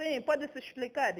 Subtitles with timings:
[0.00, 1.14] Sim, pode se explicar.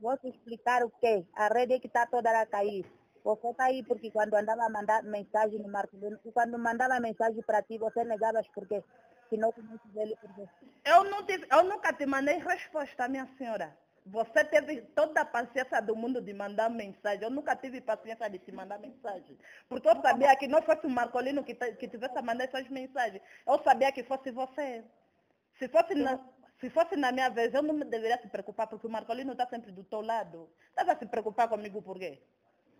[0.00, 1.22] Vou te explicar o quê?
[1.36, 2.86] A rede é que está toda a cair.
[3.22, 7.62] Você está aí porque quando andava a mandar mensagem no Marcolino, quando mandava mensagem para
[7.62, 8.82] ti, você negava porque
[9.28, 10.48] se não conheces ele, porque...
[10.82, 13.76] Eu, não tive, eu nunca te mandei resposta, minha senhora.
[14.06, 17.22] Você teve toda a paciência do mundo de mandar mensagem.
[17.22, 19.36] Eu nunca tive paciência de te mandar mensagem.
[19.68, 23.22] Porque eu sabia que não fosse o Marcolino que, que tivesse a mandar essas mensagens.
[23.46, 24.82] Eu sabia que fosse você.
[25.60, 26.18] Se fosse, na,
[26.58, 29.46] se fosse na minha vez, eu não me deveria se preocupar, porque o Marcolino está
[29.46, 30.48] sempre do teu lado.
[30.70, 32.18] Estás a se preocupar comigo por quê?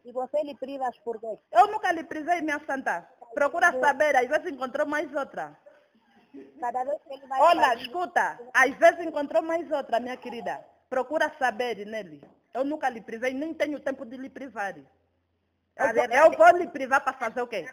[0.02, 1.38] E você lhe privas por quê?
[1.52, 3.06] Eu nunca lhe prisei, minha santa.
[3.34, 5.54] Procura saber, às vezes encontrou mais outra.
[6.58, 7.38] Cada vez que ele vai...
[7.42, 10.64] Olha, escuta, às vezes encontrou mais outra, minha querida.
[10.88, 12.24] Procura saber nele.
[12.54, 14.74] Eu nunca lhe privei, nem tenho tempo de lhe privar.
[15.80, 17.64] Eu, A vou, verdade eu vou lhe privar para fazer o quê?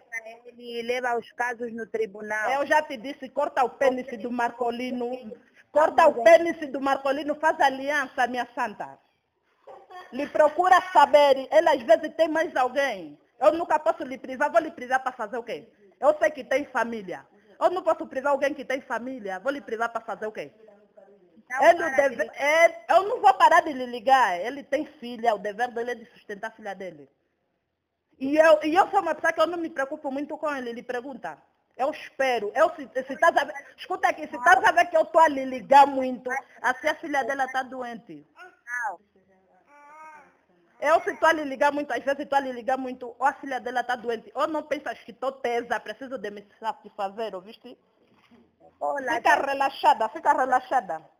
[0.58, 2.50] Ele leva os casos no tribunal.
[2.52, 5.12] Eu já te disse, corta o pênis do Marcolino.
[5.72, 8.98] Corta o pênis do Marcolino, faz aliança, minha santa.
[10.12, 13.20] Lhe procura saber, ele às vezes tem mais alguém.
[13.40, 15.68] Eu nunca posso lhe privar, vou lhe privar para fazer o quê?
[15.99, 17.26] Eu sei que tem família.
[17.60, 20.52] Eu não posso privar alguém que tem família, vou lhe privar para fazer o quê?
[21.49, 24.40] Não deve, de- é, eu não vou parar de lhe ligar.
[24.40, 27.10] Ele tem filha, o dever dele é de sustentar a filha dele.
[28.20, 30.70] E eu, e eu sou uma pessoa que eu não me preocupo muito com ele.
[30.70, 31.37] Ele pergunta.
[31.77, 32.51] Eu espero.
[32.55, 35.21] Eu, se, se estás a ver, escuta aqui, se estás a ver que eu estou
[35.21, 36.29] a lhe ligar muito,
[36.62, 38.26] assim a filha dela está doente.
[40.79, 43.26] Eu se estou a lhe ligar muito, às vezes estou a lhe ligar muito, ou
[43.26, 47.35] a filha dela está doente, ou não pensas que estou tesa, preciso de me satisfazer,
[47.35, 47.77] ouviste?
[49.15, 51.16] Fica relaxada, fica relaxada.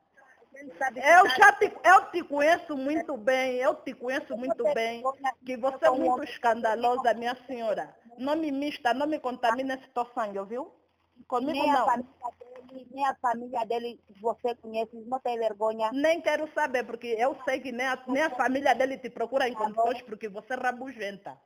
[0.96, 5.04] Eu tá- já te, eu te conheço muito bem, eu te conheço muito bem,
[5.46, 7.96] que você é muito escandalosa, minha senhora.
[8.18, 10.72] Não me mista, não me contamine esse teu sangue, viu?
[11.28, 11.86] Comigo nem a não.
[11.86, 15.92] família dele, nem a família dele você conhece, não tem vergonha.
[15.92, 19.48] Nem quero saber, porque eu sei que nem a, nem a família dele te procura
[19.48, 21.38] em condições porque você é rabugenta.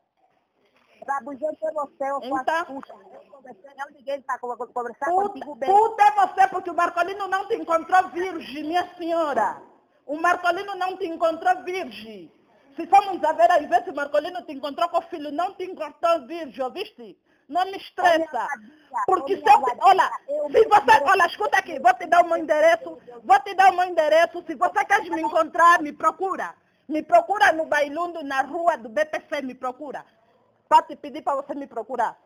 [1.08, 2.94] Rabugento é você, eu Então- puxa.
[2.94, 5.70] Eu liguei para conversar Puta, contigo bem.
[5.70, 9.62] puta é você, porque o Marcolino não te encontrou virgem, minha senhora.
[10.06, 12.32] O Marcolino não te encontrou virgem.
[12.76, 15.64] Se formos a ver, às vezes o Marcolino te encontrou com o filho, não te
[15.66, 17.18] encontrou virgem, ouviste?
[17.50, 18.48] Não me estressa.
[19.06, 20.10] Porque se eu, olha,
[20.52, 23.76] se você, olha, escuta aqui, vou te dar o meu endereço, vou te dar o
[23.76, 26.54] meu endereço, se você quer me encontrar, me procura.
[26.88, 30.06] Me procura no Bailundo, na rua do BPC, me procura.
[30.72, 32.18] Para te pedir para você me procurar.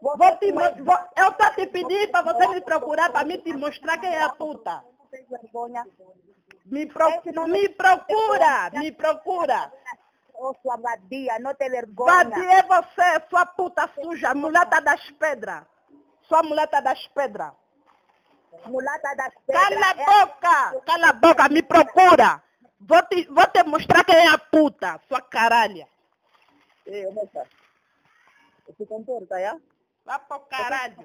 [0.00, 3.98] Vou te, vou, eu estou te pedindo para você me procurar, para me te mostrar
[3.98, 4.82] quem é a puta.
[6.64, 7.10] Me, pro,
[7.46, 9.70] me procura, me procura.
[10.32, 12.24] Ô sua vadia, não tem vergonha.
[12.24, 15.64] Vadia é você, sua puta suja, mulata das pedras.
[16.22, 17.52] Sua mulata das pedras.
[18.64, 19.68] Mulata das pedras.
[19.68, 22.42] Cala a é- boca, cala a boca, me procura.
[22.80, 25.86] Vou te, vou te mostrar quem é a puta, sua caralha.
[26.86, 27.46] Ei, moça.
[28.66, 29.58] Você comporta, já?
[30.04, 30.96] Vá pro caralho.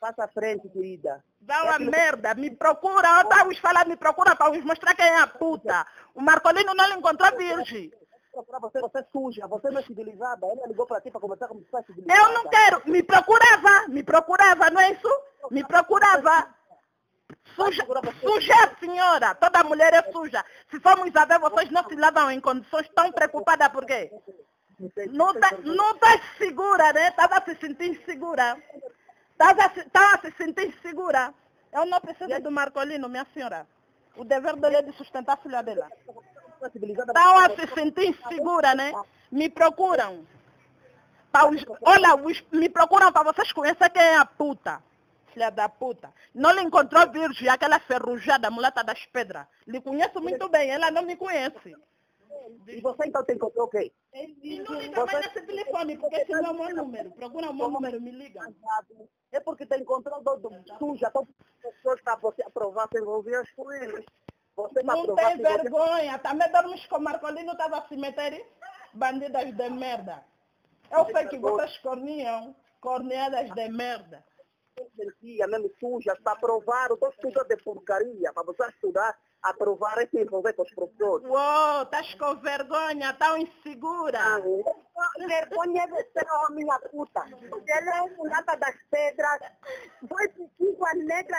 [0.00, 1.24] Passa frente, querida.
[1.40, 5.18] Dá uma merda, me procura, eu estava falar, me procura para vos mostrar quem é
[5.18, 5.84] a puta.
[6.14, 7.92] O Marcolino não lhe encontrou virgem.
[8.32, 10.46] Procurar você, você é suja, você não é civilizada.
[10.46, 12.20] Ele ligou para ti para conversar como você é civilizada.
[12.20, 15.08] Eu não quero, me procurava, me procurava, não é isso?
[15.50, 16.54] Me procurava.
[17.56, 17.84] Suja,
[18.20, 20.44] suja é a senhora, toda mulher é suja.
[20.70, 24.12] Se formos a ver, vocês não se lavam em condições tão preocupadas por quê?
[25.10, 27.08] Não tá, não tá segura, né?
[27.08, 28.56] Estava se sentindo segura.
[29.32, 31.32] Estava se, tava se sentindo segura.
[31.72, 33.66] Eu não preciso do Marcolino, minha senhora.
[34.16, 35.90] O dever dele é de sustentar a filha dela.
[36.62, 38.92] Estão a se sentir segura, né?
[39.30, 40.26] Me procuram.
[41.48, 44.82] Os- olha, os- me procuram para vocês conhecerem quem é a puta.
[45.34, 46.10] Filha da puta.
[46.34, 49.46] Não lhe encontrou virgem, aquela ferrujada, mulata das pedras.
[49.66, 51.76] Lhe conheço muito bem, ela não me conhece.
[52.68, 53.92] E você então tem encontrou o quê?
[54.12, 57.10] E não liga mais nesse telefone, porque esse não é o meu número.
[57.12, 58.40] Procura o meu número, me liga.
[59.32, 61.26] É porque te encontrou do, do, suja, então
[61.60, 64.04] pessoas para você aprovar, se envolver com eles.
[64.56, 66.18] Você para Não aprovar, tem você- vergonha.
[66.18, 68.46] Também dormes com o Marcolino, estava a se meter
[68.94, 70.24] bandidas de merda.
[70.90, 74.24] Eu sei que vocês corniam, corneadas de merda.
[74.94, 79.18] sentia mesmo suja, está aprovado, estou estudando de porcaria, para você estudar,
[79.50, 81.26] aprovar e se envolver com os professores.
[81.26, 84.20] Uou, estás com vergonha, tão insegura.
[85.18, 87.24] Vergonha é você, ó, minha puta.
[87.68, 89.40] Ela é mulata das pedras,
[90.58, 91.34] cinco a negra